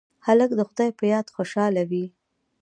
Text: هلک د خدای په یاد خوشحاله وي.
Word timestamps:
هلک 0.25 0.51
د 0.55 0.61
خدای 0.69 0.89
په 0.99 1.03
یاد 1.13 1.27
خوشحاله 1.35 1.81
وي. 1.89 2.05